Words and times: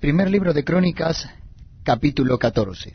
Primer 0.00 0.30
libro 0.30 0.52
de 0.52 0.62
Crónicas, 0.62 1.26
capítulo 1.82 2.38
14. 2.38 2.94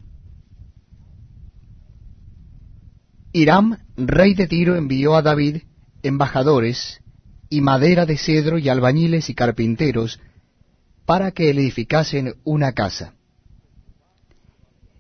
Hiram, 3.34 3.80
rey 3.98 4.36
de 4.36 4.46
Tiro, 4.46 4.76
envió 4.76 5.16
a 5.16 5.24
David 5.24 5.64
embajadores 6.04 7.02
y 7.50 7.62
madera 7.62 8.06
de 8.06 8.20
cedro 8.20 8.60
y 8.60 8.70
albañiles 8.70 9.32
y 9.32 9.34
carpinteros 9.34 10.20
para 11.08 11.32
que 11.32 11.52
le 11.56 11.62
edificasen 11.62 12.36
una 12.44 12.74
casa. 12.74 13.16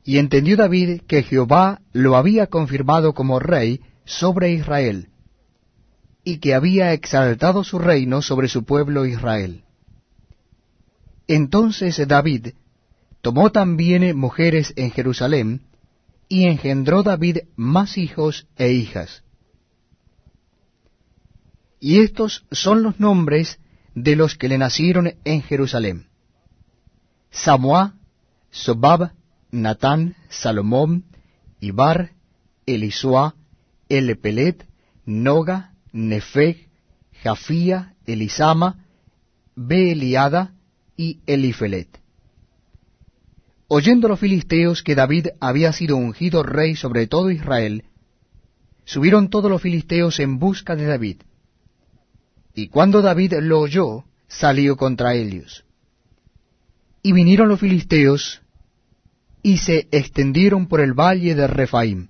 Y 0.03 0.17
entendió 0.17 0.57
David 0.57 1.01
que 1.07 1.21
Jehová 1.21 1.81
lo 1.93 2.15
había 2.15 2.47
confirmado 2.47 3.13
como 3.13 3.37
rey 3.37 3.79
sobre 4.05 4.51
Israel, 4.53 5.09
y 6.23 6.39
que 6.39 6.55
había 6.55 6.93
exaltado 6.93 7.63
su 7.63 7.77
reino 7.77 8.23
sobre 8.23 8.47
su 8.47 8.65
pueblo 8.65 9.05
Israel. 9.05 9.65
Entonces 11.27 12.07
David 12.07 12.49
tomó 13.21 13.51
también 13.51 14.17
mujeres 14.17 14.73
en 14.75 14.91
Jerusalén, 14.91 15.61
y 16.27 16.45
engendró 16.45 17.03
David 17.03 17.39
más 17.57 17.97
hijos 17.97 18.47
e 18.55 18.71
hijas. 18.71 19.21
Y 21.79 21.99
estos 21.99 22.45
son 22.51 22.83
los 22.83 23.01
nombres 23.01 23.59
de 23.95 24.15
los 24.15 24.37
que 24.37 24.47
le 24.47 24.57
nacieron 24.57 25.13
en 25.25 25.41
Jerusalén. 25.41 26.07
Samuá, 27.31 27.95
Sobab, 28.49 29.11
Natán, 29.51 30.15
Salomón, 30.29 31.03
Ibar, 31.59 32.11
Elisua, 32.65 33.35
Elepelet, 33.89 34.65
Noga, 35.05 35.73
Nefeg, 35.91 36.69
Jafía, 37.23 37.95
Elisama, 38.05 38.85
Beeliada 39.55 40.53
y 40.97 41.19
Elifelet. 41.25 41.87
Oyendo 43.67 44.07
los 44.07 44.19
filisteos 44.19 44.83
que 44.83 44.95
David 44.95 45.27
había 45.39 45.71
sido 45.71 45.95
ungido 45.95 46.43
rey 46.43 46.75
sobre 46.75 47.07
todo 47.07 47.31
Israel, 47.31 47.85
subieron 48.83 49.29
todos 49.29 49.49
los 49.49 49.61
filisteos 49.61 50.19
en 50.19 50.39
busca 50.39 50.75
de 50.75 50.85
David. 50.85 51.17
Y 52.53 52.67
cuando 52.67 53.01
David 53.01 53.35
lo 53.41 53.59
oyó, 53.59 54.03
salió 54.27 54.75
contra 54.75 55.13
ellos. 55.13 55.63
Y 57.01 57.13
vinieron 57.13 57.47
los 57.47 57.59
filisteos 57.59 58.41
y 59.41 59.57
se 59.57 59.87
extendieron 59.91 60.67
por 60.67 60.81
el 60.81 60.93
valle 60.93 61.33
de 61.35 61.47
Refaim. 61.47 62.09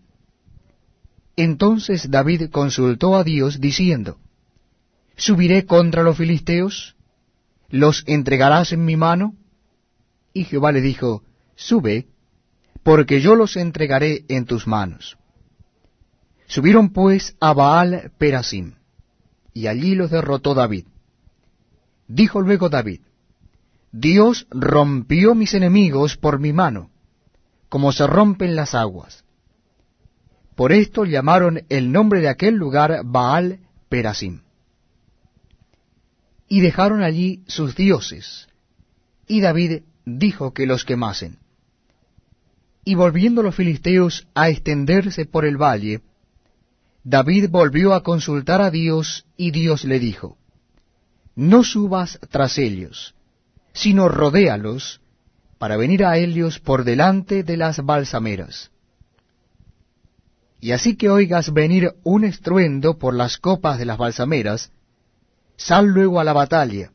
Entonces 1.36 2.10
David 2.10 2.50
consultó 2.50 3.16
a 3.16 3.24
Dios 3.24 3.62
diciendo, 3.62 4.18
¿Subiré 5.16 5.66
contra 5.66 6.04
los 6.04 6.18
filisteos? 6.18 6.96
¿Los 7.72 8.04
entregarás 8.06 8.74
en 8.74 8.86
mi 8.86 8.98
mano? 8.98 9.36
Y 10.34 10.44
Jehová 10.44 10.72
le 10.72 10.82
dijo, 10.82 11.24
Sube, 11.56 12.08
porque 12.84 13.22
yo 13.22 13.36
los 13.36 13.56
entregaré 13.56 14.26
en 14.28 14.46
tus 14.46 14.68
manos. 14.68 15.18
Subieron 16.48 16.92
pues 16.92 17.36
a 17.40 17.54
Baal 17.54 18.12
Perasim, 18.18 18.74
y 19.54 19.68
allí 19.68 19.96
los 19.96 20.12
derrotó 20.12 20.54
David. 20.54 20.86
Dijo 22.08 22.42
luego 22.42 22.68
David, 22.68 23.02
Dios 23.94 24.48
rompió 24.50 25.34
mis 25.34 25.54
enemigos 25.54 26.18
por 26.18 26.40
mi 26.40 26.52
mano, 26.52 26.90
como 27.70 27.94
se 27.94 28.06
rompen 28.06 28.56
las 28.56 28.76
aguas. 28.76 29.24
Por 30.56 30.74
esto 30.74 31.06
llamaron 31.06 31.64
el 31.70 31.92
nombre 31.92 32.20
de 32.20 32.28
aquel 32.28 32.56
lugar 32.56 33.02
Baal 33.06 33.60
Perasim. 33.88 34.42
Y 36.52 36.60
dejaron 36.60 37.02
allí 37.02 37.46
sus 37.48 37.78
dioses, 37.78 38.50
y 39.26 39.40
David 39.40 39.84
dijo 40.06 40.54
que 40.54 40.66
los 40.66 40.84
quemasen. 40.84 41.38
Y 42.84 42.96
volviendo 42.96 43.42
los 43.42 43.56
filisteos 43.56 44.28
a 44.36 44.50
extenderse 44.50 45.26
por 45.26 45.46
el 45.46 45.56
valle, 45.56 46.02
David 47.06 47.48
volvió 47.50 47.94
a 47.94 48.04
consultar 48.04 48.62
a 48.62 48.70
Dios, 48.70 49.26
y 49.38 49.52
Dios 49.52 49.86
le 49.86 49.98
dijo, 49.98 50.38
No 51.38 51.64
subas 51.64 52.20
tras 52.30 52.58
ellos, 52.58 53.16
sino 53.72 54.10
rodéalos, 54.10 55.00
para 55.58 55.78
venir 55.78 56.04
a 56.04 56.18
ellos 56.18 56.60
por 56.60 56.84
delante 56.84 57.44
de 57.44 57.56
las 57.56 57.78
balsameras. 57.78 58.72
Y 60.60 60.74
así 60.74 60.98
que 60.98 61.10
oigas 61.10 61.54
venir 61.54 61.94
un 62.04 62.26
estruendo 62.26 62.98
por 62.98 63.14
las 63.14 63.38
copas 63.38 63.80
de 63.80 63.86
las 63.86 63.98
balsameras, 63.98 64.74
sal 65.62 65.88
luego 65.88 66.20
a 66.20 66.24
la 66.24 66.34
batalla, 66.34 66.92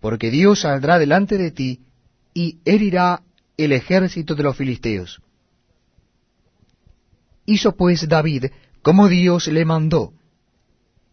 porque 0.00 0.30
Dios 0.30 0.60
saldrá 0.60 0.98
delante 0.98 1.38
de 1.38 1.50
ti, 1.50 1.80
y 2.34 2.60
herirá 2.64 3.22
el 3.56 3.72
ejército 3.72 4.34
de 4.34 4.42
los 4.42 4.56
filisteos. 4.56 5.20
Hizo 7.46 7.74
pues 7.76 8.06
David 8.08 8.46
como 8.82 9.08
Dios 9.08 9.48
le 9.48 9.64
mandó, 9.64 10.12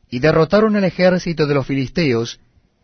y 0.10 0.20
derrotaron 0.20 0.76
el 0.76 0.84
ejército 0.84 1.48
de 1.48 1.56
los 1.56 1.66
filisteos 1.66 2.40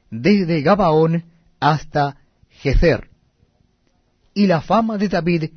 desde 0.09 0.61
Gabaón 0.61 1.25
hasta 1.59 2.17
Gezer. 2.49 3.09
Y 4.33 4.47
la 4.47 4.61
fama 4.61 4.97
de 4.97 5.09
David 5.09 5.51